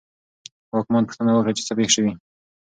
[0.73, 2.13] واکمن پوښتنه وکړه چې څه پېښ شوي.